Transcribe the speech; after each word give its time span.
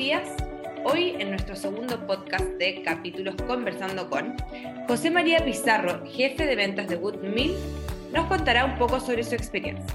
días. 0.00 0.30
Hoy 0.82 1.14
en 1.18 1.28
nuestro 1.28 1.54
segundo 1.54 2.06
podcast 2.06 2.46
de 2.58 2.80
capítulos 2.82 3.34
Conversando 3.46 4.08
con 4.08 4.34
José 4.88 5.10
María 5.10 5.44
Pizarro, 5.44 6.02
jefe 6.06 6.46
de 6.46 6.56
ventas 6.56 6.88
de 6.88 6.96
Good 6.96 7.16
Meal, 7.16 7.54
nos 8.10 8.26
contará 8.26 8.64
un 8.64 8.78
poco 8.78 8.98
sobre 8.98 9.22
su 9.24 9.34
experiencia. 9.34 9.94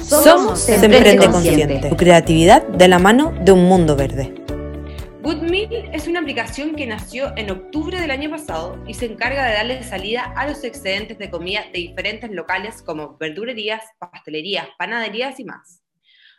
Somos 0.00 0.68
Emprende 0.68 1.16
Consciente, 1.16 1.88
tu 1.88 1.96
creatividad 1.96 2.62
de 2.62 2.86
la 2.86 3.00
mano 3.00 3.34
de 3.40 3.50
un 3.50 3.64
mundo 3.64 3.96
verde. 3.96 4.32
Good 5.22 5.42
Meal 5.42 5.90
es 5.92 6.06
una 6.06 6.20
aplicación 6.20 6.76
que 6.76 6.86
nació 6.86 7.32
en 7.36 7.50
octubre 7.50 8.00
del 8.00 8.12
año 8.12 8.30
pasado 8.30 8.78
y 8.86 8.94
se 8.94 9.06
encarga 9.06 9.44
de 9.44 9.54
darle 9.54 9.82
salida 9.82 10.32
a 10.36 10.46
los 10.46 10.62
excedentes 10.62 11.18
de 11.18 11.30
comida 11.30 11.64
de 11.72 11.80
diferentes 11.80 12.30
locales 12.30 12.80
como 12.80 13.16
verdurerías, 13.18 13.82
pastelerías, 13.98 14.68
panaderías 14.78 15.40
y 15.40 15.44
más. 15.46 15.79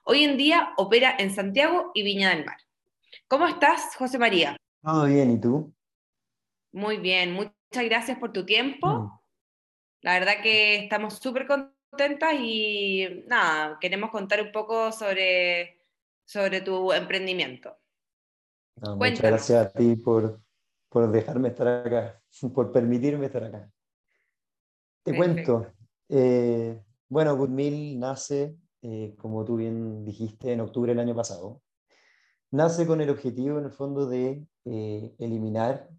Hoy 0.03 0.23
en 0.23 0.35
día 0.35 0.73
opera 0.77 1.15
en 1.19 1.33
Santiago 1.33 1.91
y 1.93 2.01
Viña 2.03 2.29
del 2.29 2.43
Mar. 2.43 2.57
¿Cómo 3.27 3.47
estás, 3.47 3.95
José 3.95 4.17
María? 4.17 4.57
Todo 4.81 5.05
bien, 5.05 5.31
¿y 5.31 5.39
tú? 5.39 5.73
Muy 6.71 6.97
bien, 6.97 7.33
muchas 7.33 7.85
gracias 7.85 8.17
por 8.17 8.33
tu 8.33 8.43
tiempo. 8.43 8.87
Mm. 8.87 9.19
La 10.01 10.13
verdad 10.13 10.41
que 10.41 10.77
estamos 10.77 11.19
súper 11.19 11.45
contentas 11.45 12.33
y 12.39 13.23
nada, 13.27 13.77
queremos 13.79 14.09
contar 14.09 14.41
un 14.41 14.51
poco 14.51 14.91
sobre, 14.91 15.79
sobre 16.25 16.61
tu 16.61 16.91
emprendimiento. 16.91 17.77
No, 18.77 18.95
muchas 18.95 19.21
gracias 19.21 19.67
a 19.67 19.71
ti 19.71 19.95
por, 19.97 20.41
por 20.89 21.11
dejarme 21.11 21.49
estar 21.49 21.67
acá, 21.67 22.19
por 22.55 22.71
permitirme 22.71 23.27
estar 23.27 23.43
acá. 23.43 23.71
Te 25.03 25.13
Perfecto. 25.13 25.59
cuento, 25.59 25.73
eh, 26.09 26.83
bueno, 27.07 27.35
Good 27.35 27.49
Meal 27.49 27.99
nace, 27.99 28.55
eh, 28.81 29.15
como 29.17 29.45
tú 29.45 29.57
bien 29.57 30.03
dijiste, 30.03 30.51
en 30.51 30.61
octubre 30.61 30.91
del 30.91 30.99
año 30.99 31.15
pasado. 31.15 31.61
Nace 32.51 32.85
con 32.85 33.01
el 33.01 33.09
objetivo, 33.09 33.59
en 33.59 33.65
el 33.65 33.71
fondo, 33.71 34.07
de 34.07 34.45
eh, 34.65 35.15
eliminar 35.19 35.89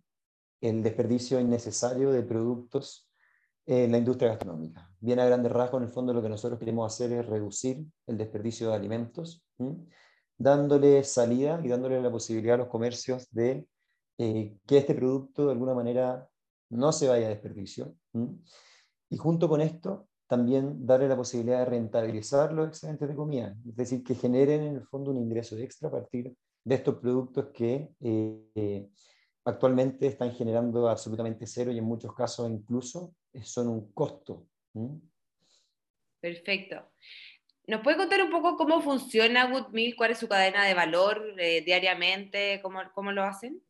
el 0.61 0.83
desperdicio 0.83 1.41
innecesario 1.41 2.10
de 2.12 2.22
productos 2.22 3.08
en 3.66 3.92
la 3.92 3.98
industria 3.98 4.30
gastronómica. 4.30 4.91
Bien 5.00 5.19
a 5.20 5.27
grandes 5.27 5.53
rasgos, 5.53 5.80
en 5.80 5.88
el 5.88 5.92
fondo, 5.92 6.12
lo 6.12 6.22
que 6.22 6.28
nosotros 6.28 6.58
queremos 6.58 6.92
hacer 6.92 7.12
es 7.12 7.27
reducir 7.27 7.84
el 8.06 8.19
desperdicio 8.19 8.69
de 8.69 8.77
alimentos, 8.77 9.44
dándole 10.36 11.05
salida 11.05 11.60
y 11.62 11.69
dándole 11.69 12.03
la 12.03 12.10
posibilidad 12.10 12.56
a 12.56 12.58
los 12.58 12.69
comercios 12.69 13.28
de 13.30 13.66
eh, 14.19 14.56
que 14.66 14.78
este 14.78 14.94
producto 14.94 15.47
de 15.47 15.53
alguna 15.53 15.75
manera 15.75 16.28
no 16.70 16.92
se 16.92 17.08
vaya 17.08 17.27
a 17.27 17.30
desperdicio. 17.30 17.94
Y 19.08 19.16
junto 19.16 19.48
con 19.48 19.60
esto, 19.60 20.08
también 20.33 20.86
darle 20.86 21.08
la 21.08 21.16
posibilidad 21.16 21.58
de 21.58 21.66
rentabilizar 21.66 22.55
los 22.55 22.66
excedentes 22.66 23.06
de 23.06 23.14
comida, 23.14 23.55
es 23.69 23.77
decir, 23.77 24.02
que 24.02 24.14
generen 24.14 24.62
en 24.62 24.77
el 24.77 24.86
fondo 24.86 25.11
un 25.11 25.19
ingreso 25.19 25.58
extra 25.58 25.91
a 25.91 25.92
partir 25.92 26.34
de 26.64 26.75
estos 26.75 26.94
productos 26.94 27.48
que 27.52 27.91
eh, 28.00 28.88
actualmente 29.44 30.06
están 30.06 30.33
generando 30.33 30.88
absolutamente 30.88 31.47
cero 31.47 31.70
y 31.70 31.77
en 31.77 31.84
muchos 31.84 32.14
casos 32.14 32.50
incluso 32.50 33.14
eh, 33.34 33.44
son 33.44 33.69
un 33.69 33.92
costo. 33.92 34.47
Perfecto. 36.19 36.77
¿Nos 37.66 37.83
puede 37.83 37.98
contar 37.98 38.22
un 38.22 38.30
poco 38.30 38.56
cómo 38.56 38.80
funciona 38.80 39.50
Good 39.50 39.69
Meal? 39.69 39.94
¿Cuál 39.94 40.12
es 40.12 40.19
su 40.19 40.28
cadena 40.28 40.64
de 40.64 40.72
valor 40.72 41.22
eh, 41.38 41.62
diariamente? 41.62 42.58
¿Cómo, 42.62 42.80
¿Cómo 42.94 43.12
lo 43.12 43.22
hacen? 43.22 43.62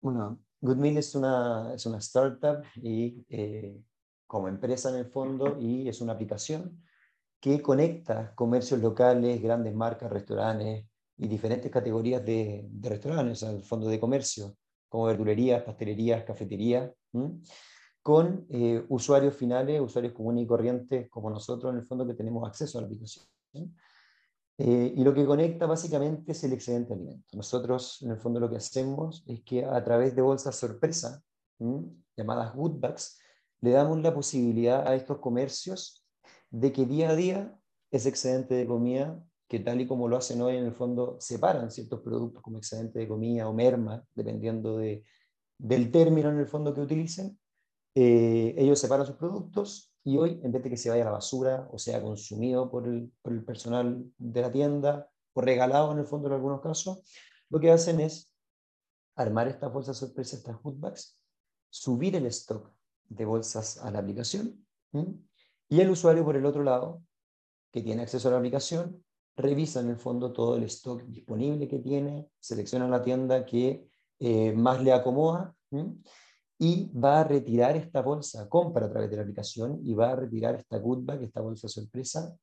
Bueno, 0.00 0.38
Goodmeal 0.60 0.98
es 0.98 1.16
una, 1.16 1.74
es 1.74 1.84
una 1.84 1.98
startup 1.98 2.64
y 2.76 3.26
eh, 3.28 3.82
como 4.32 4.48
empresa 4.48 4.88
en 4.88 4.96
el 4.96 5.04
fondo 5.04 5.58
y 5.60 5.86
es 5.90 6.00
una 6.00 6.14
aplicación 6.14 6.82
que 7.38 7.60
conecta 7.60 8.34
comercios 8.34 8.80
locales, 8.80 9.42
grandes 9.42 9.74
marcas, 9.74 10.10
restaurantes 10.10 10.86
y 11.18 11.28
diferentes 11.28 11.70
categorías 11.70 12.24
de, 12.24 12.66
restaurantes, 12.80 13.42
al 13.42 13.62
fondo 13.62 13.88
de 13.88 14.00
comercio, 14.00 14.56
como 14.88 15.04
verdulerías, 15.04 15.62
pastelerías, 15.64 16.24
cafeterías, 16.24 16.90
con 18.00 18.46
eh, 18.48 18.82
usuarios 18.88 19.36
finales, 19.36 19.78
usuarios 19.82 20.14
comunes 20.14 20.44
y 20.44 20.46
corrientes 20.46 21.10
como 21.10 21.28
nosotros 21.28 21.70
en 21.70 21.80
el 21.80 21.84
fondo 21.84 22.06
que 22.06 22.14
tenemos 22.14 22.48
acceso 22.48 22.78
a 22.78 22.80
la 22.80 22.86
aplicación. 22.86 23.26
Eh, 24.56 24.94
y 24.96 25.04
lo 25.04 25.12
que 25.12 25.26
conecta 25.26 25.66
básicamente 25.66 26.32
es 26.32 26.42
el 26.44 26.54
excedente 26.54 26.94
de 26.94 26.94
alimentos. 26.94 27.34
Nosotros, 27.34 28.00
en 28.00 28.12
el 28.12 28.16
fondo, 28.16 28.40
lo 28.40 28.48
que 28.48 28.56
hacemos 28.56 29.24
es 29.26 29.42
que 29.42 29.66
a 29.66 29.84
través 29.84 30.16
de 30.16 30.22
bolsas 30.22 30.56
sorpresa, 30.56 31.22
¿m? 31.58 31.82
llamadas 32.16 32.54
good 32.54 32.80
bags, 32.80 33.18
le 33.62 33.70
damos 33.70 34.02
la 34.02 34.12
posibilidad 34.12 34.86
a 34.86 34.94
estos 34.94 35.18
comercios 35.18 36.04
de 36.50 36.72
que 36.72 36.84
día 36.84 37.10
a 37.10 37.16
día 37.16 37.58
ese 37.90 38.08
excedente 38.08 38.54
de 38.54 38.66
comida, 38.66 39.22
que 39.48 39.60
tal 39.60 39.80
y 39.80 39.86
como 39.86 40.08
lo 40.08 40.16
hacen 40.16 40.40
hoy, 40.42 40.56
en 40.56 40.64
el 40.64 40.72
fondo, 40.72 41.16
separan 41.20 41.70
ciertos 41.70 42.00
productos 42.00 42.42
como 42.42 42.58
excedente 42.58 42.98
de 42.98 43.08
comida 43.08 43.48
o 43.48 43.52
merma, 43.52 44.04
dependiendo 44.14 44.78
de, 44.78 45.04
del 45.58 45.90
término 45.90 46.30
en 46.30 46.38
el 46.38 46.46
fondo 46.46 46.74
que 46.74 46.80
utilicen, 46.80 47.38
eh, 47.94 48.54
ellos 48.56 48.78
separan 48.78 49.06
sus 49.06 49.16
productos 49.16 49.94
y 50.02 50.16
hoy, 50.16 50.40
en 50.42 50.50
vez 50.50 50.62
de 50.62 50.70
que 50.70 50.76
se 50.76 50.90
vaya 50.90 51.02
a 51.02 51.06
la 51.06 51.12
basura 51.12 51.68
o 51.70 51.78
sea 51.78 52.02
consumido 52.02 52.70
por 52.70 52.88
el, 52.88 53.12
por 53.22 53.32
el 53.32 53.44
personal 53.44 54.04
de 54.18 54.40
la 54.40 54.50
tienda 54.50 55.08
o 55.34 55.40
regalado 55.40 55.92
en 55.92 55.98
el 55.98 56.06
fondo 56.06 56.28
en 56.28 56.34
algunos 56.34 56.62
casos, 56.62 57.02
lo 57.50 57.60
que 57.60 57.70
hacen 57.70 58.00
es 58.00 58.32
armar 59.14 59.46
estas 59.46 59.72
bolsas 59.72 59.98
sorpresa, 59.98 60.36
estas 60.36 60.56
hood 60.56 60.78
bags, 60.78 61.22
subir 61.68 62.16
el 62.16 62.26
stock 62.26 62.72
de 63.14 63.24
bolsas 63.24 63.78
a 63.78 63.90
la 63.90 63.98
aplicación 64.00 64.64
y 65.68 65.80
el 65.80 65.90
usuario 65.90 66.24
por 66.24 66.36
el 66.36 66.44
otro 66.44 66.62
lado, 66.62 67.02
que 67.70 67.82
tiene 67.82 68.02
acceso 68.02 68.28
a 68.28 68.32
la 68.32 68.38
aplicación, 68.38 69.02
revisa 69.36 69.80
en 69.80 69.88
el 69.88 69.96
fondo 69.96 70.32
todo 70.32 70.56
el 70.56 70.64
stock 70.64 71.02
disponible 71.04 71.66
que 71.66 71.78
tiene, 71.78 72.28
selecciona 72.38 72.86
la 72.88 73.02
tienda 73.02 73.46
que 73.46 73.88
eh, 74.18 74.52
más 74.52 74.82
le 74.82 74.92
acomoda 74.92 75.54
y 76.58 76.92
va 76.92 77.20
a 77.20 77.24
retirar 77.24 77.76
esta 77.76 78.02
bolsa, 78.02 78.48
compra 78.48 78.86
a 78.86 78.90
través 78.90 79.10
de 79.10 79.16
la 79.16 79.22
aplicación 79.22 79.80
y 79.82 79.94
va 79.94 80.12
a 80.12 80.16
retirar 80.16 80.56
esta 80.56 80.78
good 80.78 81.04
bag, 81.04 81.22
esta 81.22 81.40
bolsa 81.40 81.68
sorpresa, 81.68 82.36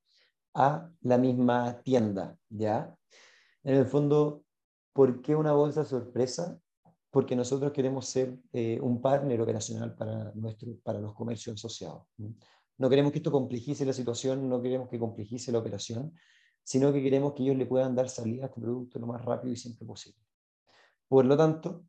a 0.55 0.89
la 1.01 1.17
misma 1.17 1.81
tienda, 1.83 2.35
¿ya? 2.49 2.95
En 3.63 3.75
el 3.75 3.85
fondo, 3.85 4.43
¿por 4.93 5.21
qué 5.21 5.35
una 5.35 5.53
bolsa 5.53 5.85
sorpresa? 5.85 6.59
Porque 7.11 7.35
nosotros 7.35 7.71
queremos 7.71 8.07
ser 8.07 8.37
eh, 8.53 8.79
un 8.81 9.01
partner 9.01 9.41
operacional 9.41 9.95
para, 9.95 10.31
nuestro, 10.35 10.75
para 10.83 10.99
los 10.99 11.13
comercios 11.13 11.55
asociados. 11.55 12.03
No 12.77 12.89
queremos 12.89 13.11
que 13.11 13.17
esto 13.17 13.31
complejice 13.31 13.85
la 13.85 13.93
situación, 13.93 14.47
no 14.47 14.61
queremos 14.61 14.89
que 14.89 14.99
complejice 14.99 15.51
la 15.51 15.59
operación, 15.59 16.13
sino 16.63 16.93
que 16.93 17.01
queremos 17.01 17.33
que 17.33 17.43
ellos 17.43 17.57
le 17.57 17.65
puedan 17.65 17.95
dar 17.95 18.09
salida 18.09 18.43
a 18.43 18.45
este 18.47 18.61
producto 18.61 18.99
lo 18.99 19.07
más 19.07 19.25
rápido 19.25 19.53
y 19.53 19.57
siempre 19.57 19.85
posible. 19.85 20.19
Por 21.07 21.25
lo 21.25 21.35
tanto, 21.35 21.85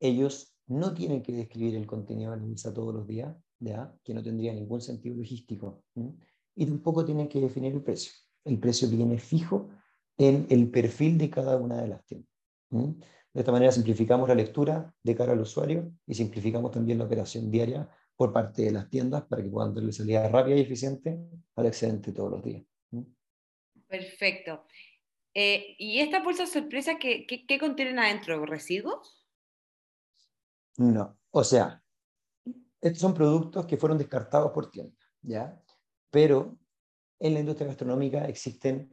ellos 0.00 0.56
no 0.66 0.94
tienen 0.94 1.22
que 1.22 1.32
describir 1.32 1.74
el 1.76 1.86
contenido 1.86 2.30
de 2.30 2.38
la 2.38 2.42
bolsa 2.42 2.72
todos 2.72 2.94
los 2.94 3.06
días, 3.06 3.36
¿ya? 3.58 3.94
que 4.02 4.14
no 4.14 4.22
tendría 4.22 4.52
ningún 4.54 4.80
sentido 4.80 5.16
logístico, 5.16 5.84
¿m? 5.94 6.14
y 6.54 6.66
tampoco 6.66 7.04
tienen 7.04 7.28
que 7.28 7.40
definir 7.40 7.74
el 7.74 7.82
precio. 7.82 8.12
El 8.44 8.58
precio 8.58 8.88
viene 8.88 9.18
fijo 9.18 9.68
en 10.16 10.46
el 10.50 10.70
perfil 10.70 11.18
de 11.18 11.30
cada 11.30 11.56
una 11.56 11.80
de 11.80 11.88
las 11.88 12.04
tiendas. 12.04 12.30
¿m? 12.70 12.96
De 13.38 13.42
esta 13.42 13.52
manera 13.52 13.70
simplificamos 13.70 14.28
la 14.28 14.34
lectura 14.34 14.92
de 15.00 15.14
cara 15.14 15.30
al 15.30 15.38
usuario 15.38 15.92
y 16.04 16.14
simplificamos 16.14 16.72
también 16.72 16.98
la 16.98 17.04
operación 17.04 17.52
diaria 17.52 17.88
por 18.16 18.32
parte 18.32 18.62
de 18.62 18.72
las 18.72 18.90
tiendas 18.90 19.26
para 19.26 19.44
que 19.44 19.48
puedan 19.48 19.72
darle 19.72 19.92
salida 19.92 20.28
rápida 20.28 20.56
y 20.56 20.62
eficiente 20.62 21.20
al 21.54 21.66
excedente 21.66 22.10
todos 22.10 22.32
los 22.32 22.42
días. 22.42 22.64
Perfecto. 23.86 24.66
Eh, 25.32 25.76
¿Y 25.78 26.00
esta 26.00 26.20
bolsa 26.20 26.48
sorpresa 26.48 26.98
qué, 26.98 27.28
qué, 27.28 27.46
qué 27.46 27.60
contienen 27.60 28.00
adentro? 28.00 28.44
¿Residuos? 28.44 29.24
No, 30.78 31.20
o 31.30 31.44
sea, 31.44 31.80
estos 32.80 33.00
son 33.00 33.14
productos 33.14 33.66
que 33.66 33.76
fueron 33.76 33.98
descartados 33.98 34.50
por 34.50 34.68
tienda, 34.68 34.98
¿ya? 35.22 35.62
Pero 36.10 36.58
en 37.20 37.34
la 37.34 37.38
industria 37.38 37.68
gastronómica 37.68 38.24
existen 38.24 38.92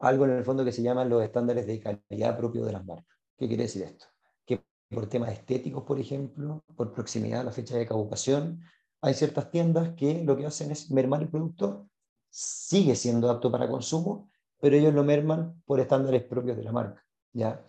algo 0.00 0.24
en 0.24 0.32
el 0.32 0.44
fondo 0.44 0.64
que 0.64 0.72
se 0.72 0.82
llaman 0.82 1.08
los 1.08 1.22
estándares 1.22 1.64
de 1.68 1.78
calidad 1.78 2.36
propios 2.36 2.66
de 2.66 2.72
las 2.72 2.84
marcas. 2.84 3.17
¿Qué 3.38 3.46
quiere 3.46 3.62
decir 3.64 3.82
esto? 3.84 4.06
Que 4.44 4.64
por 4.90 5.06
temas 5.08 5.32
estéticos, 5.32 5.84
por 5.84 6.00
ejemplo, 6.00 6.64
por 6.76 6.92
proximidad 6.92 7.42
a 7.42 7.44
la 7.44 7.52
fecha 7.52 7.76
de 7.76 7.86
caducación, 7.86 8.60
hay 9.00 9.14
ciertas 9.14 9.50
tiendas 9.50 9.94
que 9.94 10.24
lo 10.24 10.36
que 10.36 10.46
hacen 10.46 10.72
es 10.72 10.90
mermar 10.90 11.22
el 11.22 11.28
producto, 11.28 11.88
sigue 12.28 12.96
siendo 12.96 13.30
apto 13.30 13.50
para 13.50 13.68
consumo, 13.68 14.28
pero 14.60 14.76
ellos 14.76 14.92
lo 14.92 15.04
merman 15.04 15.62
por 15.64 15.78
estándares 15.78 16.24
propios 16.24 16.56
de 16.56 16.64
la 16.64 16.72
marca, 16.72 17.06
¿ya? 17.32 17.64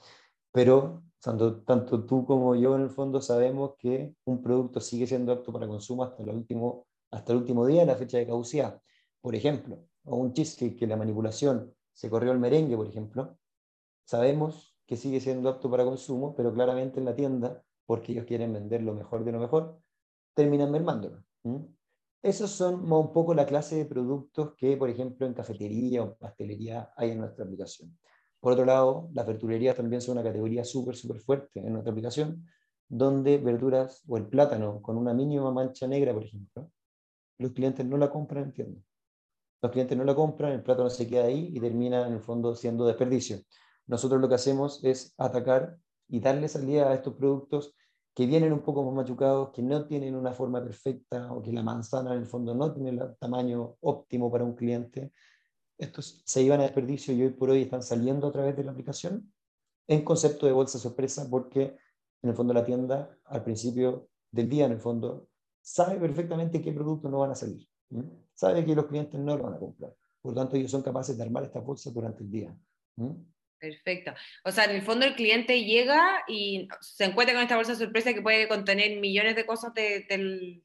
Pero 0.52 1.04
tanto, 1.22 1.62
tanto 1.62 2.04
tú 2.04 2.26
como 2.26 2.56
yo 2.56 2.76
en 2.76 2.82
el 2.82 2.90
fondo 2.90 3.22
sabemos 3.22 3.76
que 3.78 4.16
un 4.26 4.42
producto 4.42 4.82
sigue 4.82 5.06
siendo 5.06 5.32
apto 5.32 5.54
para 5.54 5.68
consumo 5.68 6.04
hasta 6.04 6.24
el 6.24 6.30
último, 6.30 6.88
hasta 7.12 7.32
el 7.34 7.40
último 7.40 7.68
día 7.68 7.82
de 7.82 7.88
la 7.88 7.96
fecha 7.96 8.18
de 8.18 8.26
caducidad. 8.26 8.82
Por 9.22 9.36
ejemplo, 9.36 9.86
o 10.06 10.16
un 10.16 10.34
cheesecake 10.34 10.78
que 10.78 10.88
la 10.88 10.98
manipulación 10.98 11.76
se 11.94 12.10
corrió 12.10 12.32
el 12.32 12.40
merengue, 12.40 12.76
por 12.76 12.88
ejemplo, 12.88 13.38
sabemos 14.06 14.69
que 14.90 14.98
sigue 14.98 15.20
siendo 15.20 15.50
apto 15.50 15.70
para 15.70 15.86
consumo, 15.86 16.34
pero 16.36 16.52
claramente 16.52 16.98
en 17.00 17.06
la 17.06 17.14
tienda, 17.14 17.62
porque 17.86 18.12
ellos 18.12 18.26
quieren 18.26 18.52
vender 18.52 18.82
lo 18.82 18.96
mejor 18.96 19.24
de 19.24 19.32
lo 19.32 19.40
mejor, 19.40 19.80
terminan 20.34 20.72
mermándolo. 20.72 21.24
¿m? 21.44 21.68
Esos 22.24 22.50
son 22.50 22.92
un 22.92 23.14
poco 23.14 23.36
la 23.36 23.46
clase 23.46 23.76
de 23.76 23.86
productos 23.86 24.56
que, 24.58 24.76
por 24.78 24.90
ejemplo, 24.90 25.28
en 25.28 25.36
cafetería 25.36 26.02
o 26.02 26.16
pastelería 26.16 26.92
hay 26.98 27.12
en 27.12 27.20
nuestra 27.20 27.46
aplicación. 27.46 28.00
Por 28.40 28.54
otro 28.54 28.66
lado, 28.66 29.12
las 29.14 29.28
verdulerías 29.28 29.76
también 29.76 30.02
son 30.02 30.14
una 30.14 30.24
categoría 30.24 30.66
súper, 30.66 30.96
súper 30.96 31.20
fuerte 31.20 31.60
en 31.60 31.72
nuestra 31.72 31.92
aplicación, 31.92 32.48
donde 32.88 33.38
verduras 33.38 34.04
o 34.08 34.18
el 34.18 34.26
plátano 34.26 34.82
con 34.82 34.98
una 34.98 35.14
mínima 35.14 35.52
mancha 35.52 35.86
negra, 35.86 36.16
por 36.16 36.24
ejemplo, 36.24 36.72
los 37.38 37.52
clientes 37.52 37.86
no 37.86 37.96
la 37.96 38.10
compran 38.10 38.46
en 38.46 38.54
tienda. 38.54 38.82
Los 39.62 39.72
clientes 39.72 39.96
no 39.96 40.04
la 40.04 40.16
compran, 40.16 40.54
el 40.54 40.64
plátano 40.64 40.90
se 40.90 41.06
queda 41.06 41.26
ahí 41.26 41.52
y 41.54 41.60
termina 41.60 42.08
en 42.08 42.14
el 42.14 42.22
fondo 42.22 42.56
siendo 42.56 42.88
desperdicio. 42.88 43.38
Nosotros 43.90 44.22
lo 44.22 44.30
que 44.30 44.36
hacemos 44.36 44.84
es 44.84 45.16
atacar 45.18 45.80
y 46.08 46.20
darle 46.20 46.48
salida 46.48 46.92
a 46.92 46.94
estos 46.94 47.16
productos 47.16 47.76
que 48.14 48.28
vienen 48.28 48.54
un 48.54 48.60
poco 48.60 48.84
más 48.84 48.94
machucados, 48.94 49.50
que 49.50 49.64
no 49.64 49.88
tienen 49.88 50.16
una 50.16 50.32
forma 50.32 50.64
perfecta 50.64 51.34
o 51.34 51.42
que 51.42 51.52
la 51.52 51.64
manzana 51.64 52.14
en 52.14 52.20
el 52.20 52.28
fondo 52.28 52.54
no 52.54 52.72
tiene 52.72 52.92
el 52.92 53.18
tamaño 53.18 53.78
óptimo 53.82 54.32
para 54.32 54.44
un 54.44 54.54
cliente. 54.54 55.12
Estos 55.76 56.22
se 56.24 56.44
iban 56.44 56.60
a 56.60 56.64
desperdicio 56.64 57.16
y 57.16 57.24
hoy 57.24 57.30
por 57.32 57.50
hoy 57.50 57.64
están 57.64 57.82
saliendo 57.82 58.28
a 58.28 58.32
través 58.32 58.56
de 58.56 58.64
la 58.64 58.72
aplicación 58.72 59.34
en 59.88 60.04
concepto 60.04 60.46
de 60.46 60.52
bolsa 60.52 60.78
sorpresa 60.78 61.28
porque 61.28 61.76
en 62.22 62.30
el 62.30 62.36
fondo 62.36 62.54
la 62.54 62.64
tienda 62.64 63.18
al 63.26 63.44
principio 63.44 64.10
del 64.30 64.50
día 64.50 64.66
en 64.66 64.74
el 64.74 64.80
fondo 64.80 65.30
sabe 65.62 66.00
perfectamente 66.00 66.62
qué 66.62 66.72
productos 66.74 67.10
no 67.10 67.20
van 67.20 67.32
a 67.32 67.36
salir. 67.36 67.68
Sabe 68.36 68.64
que 68.64 68.76
los 68.76 68.86
clientes 68.86 69.20
no 69.20 69.36
lo 69.36 69.46
van 69.46 69.56
a 69.56 69.60
comprar. 69.60 69.96
Por 70.22 70.34
lo 70.34 70.42
tanto, 70.42 70.58
ellos 70.58 70.70
son 70.70 70.84
capaces 70.84 71.18
de 71.18 71.24
armar 71.24 71.44
estas 71.44 71.66
bolsas 71.66 71.92
durante 71.92 72.24
el 72.24 72.30
día. 72.30 72.56
Perfecto. 73.60 74.14
O 74.46 74.52
sea, 74.52 74.66
en 74.66 74.72
el 74.72 74.82
fondo 74.82 75.06
el 75.06 75.16
cliente 75.16 75.64
llega 75.66 76.24
y 76.28 76.68
se 76.80 77.06
encuentra 77.06 77.36
con 77.36 77.44
esta 77.44 77.58
bolsa 77.58 77.76
sorpresa 77.76 78.14
que 78.14 78.22
puede 78.22 78.48
contener 78.48 79.00
millones 79.00 79.36
de 79.36 79.46
cosas 79.46 79.74
de, 79.74 80.64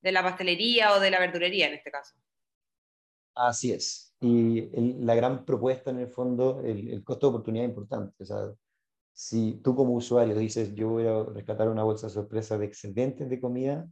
la 0.00 0.22
pastelería 0.22 0.94
o 0.94 1.00
de 1.00 1.10
la 1.10 1.20
verdulería 1.20 1.68
en 1.68 1.74
este 1.74 1.90
caso. 1.90 2.14
Así 3.34 3.72
es. 3.72 4.14
Y 4.20 4.70
la 5.04 5.14
gran 5.14 5.44
propuesta 5.44 5.90
en 5.90 6.00
el 6.00 6.08
fondo, 6.08 6.62
el, 6.64 7.04
costo 7.04 7.26
de 7.26 7.30
oportunidad 7.30 7.66
es 7.66 7.70
importante. 7.70 8.22
O 8.22 8.26
sea, 8.26 8.52
si 9.12 9.60
tú 9.62 9.74
como 9.74 9.92
usuario 9.92 10.34
dices, 10.34 10.74
yo 10.74 10.88
voy 10.88 11.06
a 11.06 11.22
rescatar 11.24 11.68
una 11.68 11.84
bolsa 11.84 12.08
sorpresa 12.08 12.56
de 12.56 12.66
excedentes 12.66 13.28
de 13.28 13.40
comida, 13.40 13.86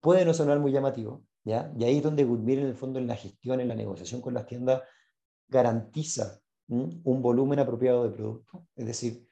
puede 0.00 0.24
no 0.24 0.34
sonar 0.34 0.60
muy 0.60 0.70
llamativo, 0.70 1.24
¿ya? 1.42 1.72
Y 1.76 1.84
ahí 1.84 1.96
es 1.96 2.02
donde 2.02 2.24
Goodmeal 2.24 2.60
en 2.60 2.66
el 2.66 2.76
fondo 2.76 3.00
en 3.00 3.08
la 3.08 3.16
gestión, 3.16 3.60
en 3.60 3.68
la 3.68 3.74
negociación 3.74 4.20
con 4.20 4.34
las 4.34 4.46
tiendas, 4.46 4.82
garantiza 5.48 6.42
un 6.72 7.22
volumen 7.22 7.58
apropiado 7.58 8.04
de 8.04 8.10
producto, 8.10 8.66
es 8.76 8.86
decir, 8.86 9.26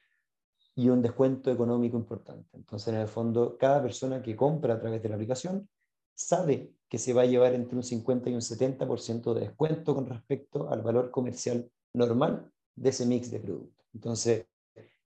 y 0.75 0.89
un 0.89 1.01
descuento 1.01 1.51
económico 1.51 1.97
importante. 1.97 2.55
Entonces, 2.55 2.93
en 2.93 2.99
el 2.99 3.07
fondo, 3.07 3.57
cada 3.57 3.81
persona 3.81 4.21
que 4.21 4.35
compra 4.35 4.75
a 4.75 4.79
través 4.79 5.01
de 5.01 5.09
la 5.09 5.15
aplicación 5.15 5.67
sabe 6.13 6.71
que 6.87 6.97
se 6.97 7.13
va 7.13 7.23
a 7.23 7.25
llevar 7.25 7.53
entre 7.53 7.75
un 7.75 7.83
50 7.83 8.29
y 8.29 8.33
un 8.33 8.41
70% 8.41 9.33
de 9.33 9.41
descuento 9.41 9.95
con 9.95 10.05
respecto 10.05 10.69
al 10.69 10.81
valor 10.81 11.09
comercial 11.09 11.69
normal 11.93 12.51
de 12.75 12.89
ese 12.89 13.05
mix 13.05 13.31
de 13.31 13.39
productos. 13.39 13.85
Entonces, 13.93 14.45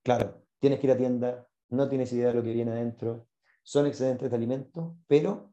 claro, 0.02 0.42
tienes 0.58 0.78
que 0.78 0.86
ir 0.86 0.92
a 0.92 0.96
tienda, 0.96 1.48
no 1.70 1.88
tienes 1.88 2.12
idea 2.12 2.28
de 2.28 2.34
lo 2.34 2.42
que 2.42 2.52
viene 2.52 2.72
adentro, 2.72 3.26
son 3.62 3.86
excedentes 3.86 4.30
de 4.30 4.36
alimentos, 4.36 4.92
pero 5.06 5.52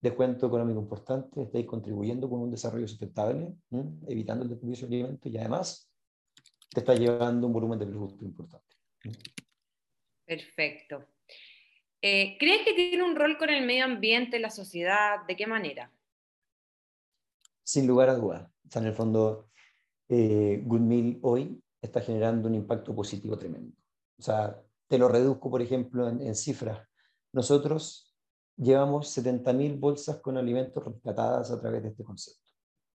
descuento 0.00 0.46
económico 0.46 0.80
importante, 0.80 1.42
estáis 1.42 1.66
contribuyendo 1.66 2.30
con 2.30 2.40
un 2.40 2.50
desarrollo 2.50 2.86
sustentable, 2.86 3.54
evitando 4.06 4.44
el 4.44 4.50
desperdicio 4.50 4.86
de 4.88 4.94
alimentos 4.96 5.32
y 5.32 5.36
además 5.36 5.90
te 6.70 6.80
está 6.80 6.94
llevando 6.94 7.46
un 7.46 7.52
volumen 7.52 7.78
de 7.78 7.86
producto 7.86 8.24
importante. 8.24 8.76
Perfecto. 10.24 11.06
Eh, 12.02 12.36
¿Crees 12.38 12.64
que 12.64 12.74
tiene 12.74 13.02
un 13.02 13.16
rol 13.16 13.38
con 13.38 13.50
el 13.50 13.64
medio 13.64 13.84
ambiente, 13.84 14.38
la 14.38 14.50
sociedad? 14.50 15.24
¿De 15.26 15.36
qué 15.36 15.46
manera? 15.46 15.92
Sin 17.62 17.86
lugar 17.86 18.08
a 18.10 18.14
dudas. 18.14 18.50
en 18.74 18.86
el 18.86 18.94
fondo, 18.94 19.50
eh, 20.08 20.60
Goodmill 20.64 21.18
hoy 21.22 21.62
está 21.80 22.00
generando 22.00 22.48
un 22.48 22.54
impacto 22.54 22.94
positivo 22.94 23.38
tremendo. 23.38 23.76
O 24.18 24.22
sea, 24.22 24.60
te 24.88 24.98
lo 24.98 25.08
reduzco, 25.08 25.50
por 25.50 25.62
ejemplo, 25.62 26.08
en, 26.08 26.20
en 26.20 26.34
cifras. 26.34 26.86
Nosotros 27.32 28.14
llevamos 28.56 29.16
70.000 29.16 29.78
bolsas 29.78 30.20
con 30.20 30.36
alimentos 30.36 30.84
rescatadas 30.84 31.50
a 31.50 31.60
través 31.60 31.82
de 31.82 31.90
este 31.90 32.04
concepto. 32.04 32.52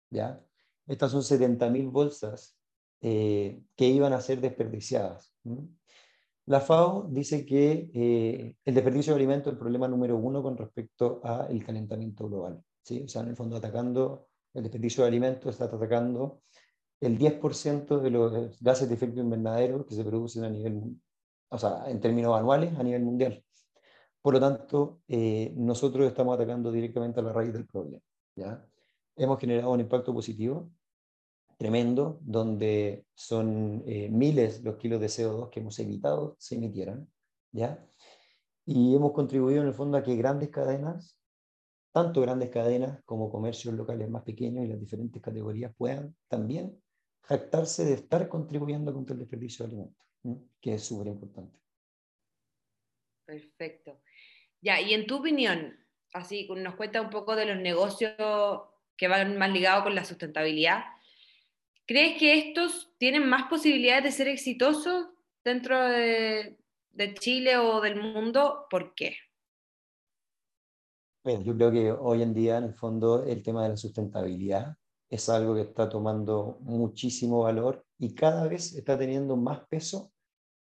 ¿ya? 0.09 0.39
Estas 0.87 1.11
son 1.11 1.21
70.000 1.21 1.91
bolsas 1.91 2.57
eh, 3.01 3.63
que 3.75 3.87
iban 3.87 4.13
a 4.13 4.21
ser 4.21 4.39
desperdiciadas. 4.41 5.33
La 6.45 6.59
FAO 6.59 7.07
dice 7.09 7.45
que 7.45 7.89
eh, 7.93 8.55
el 8.65 8.75
desperdicio 8.75 9.13
de 9.13 9.19
alimentos 9.19 9.47
es 9.47 9.53
el 9.53 9.59
problema 9.59 9.87
número 9.87 10.17
uno 10.17 10.43
con 10.43 10.57
respecto 10.57 11.21
al 11.23 11.63
calentamiento 11.63 12.27
global. 12.27 12.63
¿sí? 12.83 13.03
O 13.03 13.07
sea, 13.07 13.21
en 13.21 13.29
el 13.29 13.35
fondo 13.35 13.57
atacando 13.57 14.27
el 14.53 14.63
desperdicio 14.63 15.03
de 15.03 15.09
alimentos, 15.09 15.53
está 15.53 15.65
atacando 15.65 16.41
el 16.99 17.17
10% 17.17 17.99
de 17.99 18.09
los 18.09 18.59
gases 18.59 18.87
de 18.87 18.95
efecto 18.95 19.19
invernadero 19.19 19.85
que 19.85 19.95
se 19.95 20.03
producen 20.03 20.43
a 20.43 20.49
nivel, 20.49 21.01
o 21.49 21.57
sea, 21.57 21.85
en 21.87 21.99
términos 21.99 22.37
anuales 22.37 22.77
a 22.77 22.83
nivel 22.83 23.03
mundial. 23.03 23.43
Por 24.21 24.35
lo 24.35 24.39
tanto, 24.39 25.01
eh, 25.07 25.53
nosotros 25.55 26.07
estamos 26.07 26.35
atacando 26.35 26.71
directamente 26.71 27.19
a 27.19 27.23
la 27.23 27.33
raíz 27.33 27.51
del 27.53 27.65
problema. 27.65 27.99
¿ya? 28.35 28.63
Hemos 29.15 29.39
generado 29.39 29.71
un 29.71 29.79
impacto 29.79 30.13
positivo 30.13 30.69
tremendo, 31.61 32.17
donde 32.23 33.05
son 33.13 33.83
eh, 33.85 34.09
miles 34.09 34.63
los 34.63 34.77
kilos 34.77 34.99
de 34.99 35.05
CO2 35.05 35.51
que 35.51 35.59
hemos 35.59 35.77
evitado 35.77 36.35
se 36.39 36.55
emitieran, 36.55 37.07
¿ya? 37.51 37.87
Y 38.65 38.95
hemos 38.95 39.11
contribuido 39.11 39.61
en 39.61 39.67
el 39.67 39.75
fondo 39.75 39.95
a 39.95 40.01
que 40.01 40.15
grandes 40.15 40.49
cadenas, 40.49 41.19
tanto 41.91 42.19
grandes 42.21 42.49
cadenas 42.49 43.03
como 43.05 43.29
comercios 43.29 43.75
locales 43.75 44.09
más 44.09 44.23
pequeños 44.23 44.65
y 44.65 44.69
las 44.69 44.79
diferentes 44.79 45.21
categorías 45.21 45.71
puedan 45.77 46.15
también 46.27 46.81
jactarse 47.21 47.85
de 47.85 47.93
estar 47.93 48.27
contribuyendo 48.27 48.91
contra 48.91 49.13
el 49.13 49.19
desperdicio 49.19 49.63
de 49.63 49.73
alimentos, 49.73 50.07
que 50.59 50.73
es 50.73 50.83
súper 50.83 51.09
importante. 51.09 51.59
Perfecto. 53.23 54.01
Ya, 54.61 54.81
y 54.81 54.95
en 54.95 55.05
tu 55.05 55.17
opinión, 55.17 55.77
así 56.11 56.49
nos 56.49 56.73
cuenta 56.73 57.01
un 57.01 57.11
poco 57.11 57.35
de 57.35 57.45
los 57.45 57.57
negocios 57.57 58.15
que 58.97 59.07
van 59.07 59.37
más 59.37 59.51
ligados 59.51 59.83
con 59.83 59.93
la 59.93 60.05
sustentabilidad. 60.05 60.85
¿Crees 61.85 62.19
que 62.19 62.37
estos 62.37 62.93
tienen 62.97 63.27
más 63.27 63.49
posibilidades 63.49 64.03
de 64.03 64.11
ser 64.11 64.27
exitosos 64.27 65.07
dentro 65.43 65.81
de, 65.81 66.57
Chile 67.19 67.57
o 67.57 67.81
del 67.81 68.01
mundo? 68.01 68.67
¿Por 68.69 68.93
qué? 68.93 69.15
Bueno, 71.23 71.41
yo 71.43 71.55
creo 71.55 71.71
que 71.71 71.91
hoy 71.91 72.21
en 72.21 72.33
día, 72.33 72.57
en 72.57 72.65
el 72.65 72.73
fondo, 72.73 73.23
el 73.23 73.43
tema 73.43 73.63
de 73.63 73.69
la 73.69 73.77
sustentabilidad 73.77 74.75
es 75.09 75.29
algo 75.29 75.55
que 75.55 75.61
está 75.61 75.89
tomando 75.89 76.57
muchísimo 76.61 77.43
valor 77.43 77.85
y 77.97 78.15
cada 78.15 78.47
vez 78.47 78.73
está 78.75 78.97
teniendo 78.97 79.35
más 79.35 79.67
peso 79.67 80.11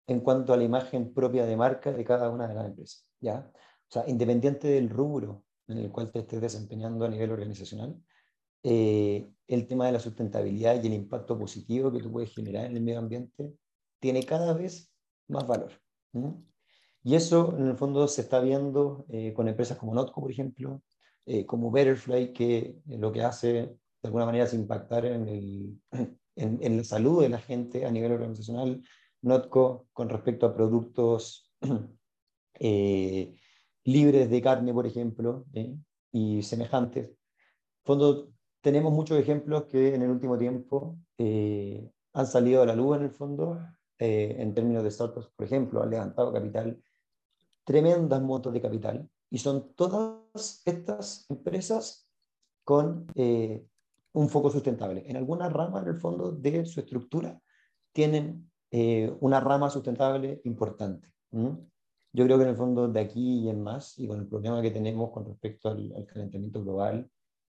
en 0.07 0.21
cuanto 0.21 0.53
a 0.53 0.57
la 0.57 0.63
imagen 0.63 1.13
propia 1.13 1.45
de 1.45 1.55
marca 1.55 1.91
de 1.91 2.03
cada 2.03 2.29
una 2.29 2.47
de 2.47 2.55
las 2.55 2.65
empresas. 2.65 3.05
¿ya? 3.19 3.51
O 3.53 3.91
sea, 3.91 4.03
independiente 4.07 4.67
del 4.67 4.89
rubro 4.89 5.43
en 5.67 5.77
el 5.77 5.91
cual 5.91 6.11
te 6.11 6.19
estés 6.19 6.41
desempeñando 6.41 7.05
a 7.05 7.09
nivel 7.09 7.31
organizacional, 7.31 7.95
eh, 8.63 9.29
el 9.47 9.67
tema 9.67 9.85
de 9.85 9.93
la 9.93 9.99
sustentabilidad 9.99 10.81
y 10.81 10.87
el 10.87 10.93
impacto 10.93 11.37
positivo 11.37 11.91
que 11.91 12.01
tú 12.01 12.11
puedes 12.11 12.33
generar 12.33 12.65
en 12.65 12.75
el 12.75 12.83
medio 12.83 12.99
ambiente 12.99 13.53
tiene 13.99 14.23
cada 14.23 14.53
vez 14.53 14.91
más 15.27 15.47
valor. 15.47 15.71
Y 17.03 17.15
eso, 17.15 17.55
en 17.57 17.67
el 17.67 17.77
fondo, 17.77 18.07
se 18.07 18.21
está 18.21 18.39
viendo 18.39 19.05
eh, 19.09 19.33
con 19.33 19.47
empresas 19.47 19.77
como 19.77 19.93
Notco, 19.93 20.21
por 20.21 20.31
ejemplo, 20.31 20.83
eh, 21.25 21.45
como 21.45 21.71
Betterfly, 21.71 22.33
que 22.33 22.77
lo 22.85 23.11
que 23.11 23.23
hace 23.23 23.51
de 23.53 23.77
alguna 24.03 24.25
manera 24.25 24.45
es 24.45 24.53
impactar 24.53 25.05
en, 25.05 25.27
el, 25.27 25.81
en, 26.35 26.59
en, 26.61 26.77
la 26.77 26.83
salud 26.83 27.21
de 27.21 27.29
la 27.29 27.39
gente 27.39 27.85
a 27.85 27.91
nivel 27.91 28.11
organizacional. 28.13 28.81
Notco, 29.21 29.87
con 29.93 30.09
respecto 30.09 30.45
a 30.45 30.55
productos 30.55 31.51
libres 33.83 34.29
de 34.29 34.41
carne, 34.41 34.73
por 34.73 34.85
ejemplo, 34.85 35.45
y 36.11 36.41
semejantes. 36.43 37.11
fondo, 37.83 38.31
tenemos 38.61 38.91
muchos 38.93 39.17
ejemplos 39.17 39.65
que 39.65 39.95
en 39.95 40.01
el 40.01 40.09
último 40.09 40.37
tiempo 40.37 40.97
eh, 41.17 41.91
han 42.13 42.27
salido 42.27 42.61
a 42.61 42.65
la 42.65 42.75
luz 42.75 42.97
en 42.97 43.03
el 43.03 43.11
fondo, 43.11 43.59
eh, 43.97 44.35
en 44.39 44.53
términos 44.53 44.83
de 44.83 44.91
startups, 44.91 45.27
por 45.35 45.45
ejemplo, 45.45 45.81
han 45.81 45.89
levantado 45.89 46.33
capital, 46.33 46.81
tremendas 47.63 48.21
motos 48.21 48.53
de 48.53 48.61
capital, 48.61 49.09
y 49.29 49.37
son 49.37 49.73
todas 49.75 50.61
estas 50.65 51.25
empresas 51.29 52.09
con 52.63 53.07
eh, 53.15 53.65
un 54.13 54.29
foco 54.29 54.49
sustentable. 54.49 55.03
En 55.07 55.17
alguna 55.17 55.49
rama, 55.49 55.81
en 55.81 55.87
el 55.89 55.99
fondo, 55.99 56.31
de 56.31 56.65
su 56.65 56.79
estructura, 56.79 57.39
tienen 57.91 58.47
una 59.19 59.39
rama 59.39 59.67
sustentable 59.71 60.41
importante. 60.43 61.11
Yo 61.31 62.25
creo 62.25 62.37
que 62.37 62.43
en 62.43 62.49
el 62.49 62.55
fondo 62.55 62.87
de 62.87 62.99
aquí 62.99 63.39
y 63.39 63.49
en 63.49 63.63
más, 63.63 63.97
y 63.97 64.07
con 64.07 64.19
el 64.19 64.27
problema 64.27 64.61
que 64.61 64.69
tenemos 64.69 65.09
con 65.09 65.25
respecto 65.25 65.69
al, 65.69 65.91
al 65.95 66.05
calentamiento 66.05 66.61
global, 66.61 67.09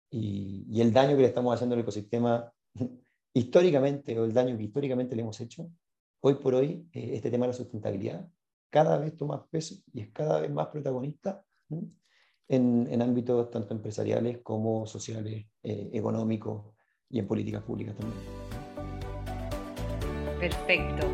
y, 0.10 0.82
el 0.82 0.92
daño 0.94 1.16
que 1.16 1.22
le 1.22 1.28
estamos 1.28 1.54
haciendo 1.54 1.76
al 1.76 1.82
ecosistema 1.82 2.52
históricamente, 3.34 4.20
o 4.20 4.26
el 4.26 4.34
daño 4.34 4.58
que 4.58 4.64
históricamente 4.64 5.16
le 5.16 5.22
hemos 5.22 5.40
hecho, 5.42 5.70
hoy 6.22 6.36
por 6.36 6.56
hoy 6.56 6.88
eh, 6.94 7.12
este 7.14 7.32
tema 7.32 7.46
de 7.46 7.54
la 7.54 7.58
sustentabilidad 7.58 8.28
cada 8.70 8.98
vez 8.98 9.18
toma 9.18 9.46
peso 9.48 9.76
y 9.94 10.02
es 10.02 10.10
cada 10.12 10.42
vez 10.42 10.52
más 10.52 10.68
protagonista 10.68 11.44
en, 12.48 13.02
ámbitos 13.02 13.50
tanto 13.50 13.74
empresariales 13.74 14.40
como 14.44 14.86
sociales, 14.86 15.46
eh, 15.64 15.90
económicos 15.94 16.74
y 17.10 17.20
en 17.20 17.28
políticas 17.28 17.64
públicas 17.64 17.96
también. 17.96 18.20
Perfecto. 20.40 21.08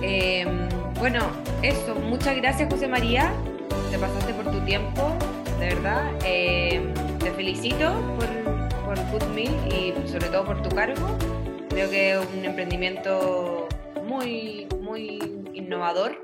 Em, 0.00 0.68
bueno, 0.98 1.20
eso, 1.62 1.94
muchas 1.94 2.36
gracias 2.36 2.72
José 2.72 2.88
María, 2.88 3.32
te 3.90 3.98
pasaste 3.98 4.32
por 4.34 4.50
tu 4.50 4.60
tiempo, 4.64 5.12
de 5.58 5.74
verdad. 5.74 7.07
Felicito 7.38 7.92
por, 8.16 8.26
por 8.84 8.98
Good 9.12 9.38
y 9.72 10.08
sobre 10.08 10.26
todo 10.26 10.44
por 10.44 10.60
tu 10.60 10.74
cargo. 10.74 11.16
Creo 11.68 11.88
que 11.88 12.14
es 12.14 12.26
un 12.34 12.44
emprendimiento 12.44 13.68
muy, 14.02 14.66
muy 14.80 15.20
innovador, 15.54 16.20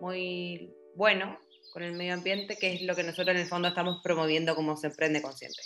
muy 0.00 0.74
bueno 0.96 1.38
con 1.72 1.84
el 1.84 1.92
medio 1.92 2.14
ambiente, 2.14 2.56
que 2.56 2.74
es 2.74 2.82
lo 2.82 2.96
que 2.96 3.04
nosotros 3.04 3.28
en 3.36 3.42
el 3.42 3.46
fondo 3.46 3.68
estamos 3.68 4.00
promoviendo 4.02 4.56
como 4.56 4.76
Se 4.76 4.88
Emprende 4.88 5.22
Consciente. 5.22 5.62